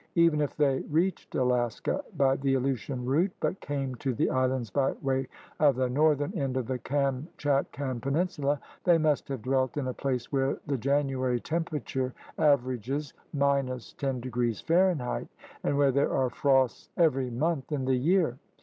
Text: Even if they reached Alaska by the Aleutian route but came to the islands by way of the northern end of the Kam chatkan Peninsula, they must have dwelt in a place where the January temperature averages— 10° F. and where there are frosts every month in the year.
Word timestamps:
Even 0.15 0.41
if 0.41 0.57
they 0.57 0.79
reached 0.89 1.35
Alaska 1.35 2.03
by 2.17 2.35
the 2.35 2.55
Aleutian 2.55 3.05
route 3.05 3.33
but 3.39 3.59
came 3.61 3.93
to 3.93 4.15
the 4.15 4.31
islands 4.31 4.71
by 4.71 4.93
way 4.93 5.27
of 5.59 5.75
the 5.75 5.91
northern 5.91 6.33
end 6.33 6.57
of 6.57 6.65
the 6.65 6.79
Kam 6.79 7.27
chatkan 7.37 8.01
Peninsula, 8.01 8.59
they 8.83 8.97
must 8.97 9.27
have 9.27 9.43
dwelt 9.43 9.77
in 9.77 9.85
a 9.85 9.93
place 9.93 10.31
where 10.31 10.57
the 10.65 10.75
January 10.79 11.39
temperature 11.39 12.15
averages— 12.39 13.13
10° 13.35 14.63
F. 14.67 15.27
and 15.63 15.77
where 15.77 15.91
there 15.91 16.11
are 16.11 16.31
frosts 16.31 16.89
every 16.97 17.29
month 17.29 17.71
in 17.71 17.85
the 17.85 17.95
year. 17.95 18.39